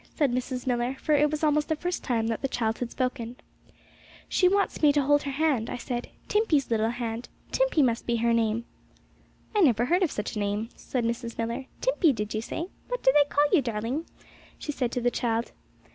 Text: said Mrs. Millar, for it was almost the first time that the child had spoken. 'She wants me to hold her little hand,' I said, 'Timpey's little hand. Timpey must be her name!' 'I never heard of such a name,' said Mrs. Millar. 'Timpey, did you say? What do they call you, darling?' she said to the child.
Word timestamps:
said 0.15 0.31
Mrs. 0.31 0.65
Millar, 0.65 0.95
for 0.95 1.13
it 1.13 1.29
was 1.29 1.43
almost 1.43 1.69
the 1.69 1.75
first 1.75 2.03
time 2.03 2.25
that 2.25 2.41
the 2.41 2.47
child 2.47 2.79
had 2.79 2.89
spoken. 2.89 3.35
'She 4.27 4.47
wants 4.47 4.81
me 4.81 4.91
to 4.91 5.03
hold 5.03 5.21
her 5.21 5.29
little 5.31 5.45
hand,' 5.45 5.69
I 5.69 5.77
said, 5.77 6.09
'Timpey's 6.27 6.71
little 6.71 6.89
hand. 6.89 7.29
Timpey 7.51 7.83
must 7.83 8.07
be 8.07 8.15
her 8.15 8.33
name!' 8.33 8.65
'I 9.55 9.61
never 9.61 9.85
heard 9.85 10.01
of 10.01 10.09
such 10.09 10.35
a 10.35 10.39
name,' 10.39 10.69
said 10.75 11.05
Mrs. 11.05 11.37
Millar. 11.37 11.67
'Timpey, 11.81 12.13
did 12.13 12.33
you 12.33 12.41
say? 12.41 12.69
What 12.87 13.03
do 13.03 13.11
they 13.13 13.29
call 13.29 13.45
you, 13.51 13.61
darling?' 13.61 14.07
she 14.57 14.71
said 14.71 14.91
to 14.93 15.01
the 15.01 15.11
child. 15.11 15.51